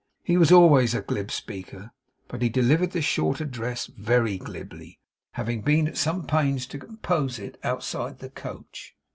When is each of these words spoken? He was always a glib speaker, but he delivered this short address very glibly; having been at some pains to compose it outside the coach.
He 0.23 0.35
was 0.35 0.51
always 0.51 0.95
a 0.95 1.01
glib 1.03 1.29
speaker, 1.29 1.91
but 2.27 2.41
he 2.41 2.49
delivered 2.49 2.89
this 2.89 3.05
short 3.05 3.39
address 3.39 3.85
very 3.85 4.39
glibly; 4.39 4.97
having 5.33 5.61
been 5.61 5.87
at 5.87 5.95
some 5.95 6.25
pains 6.25 6.65
to 6.73 6.79
compose 6.79 7.37
it 7.37 7.59
outside 7.63 8.17
the 8.17 8.31
coach. 8.31 8.95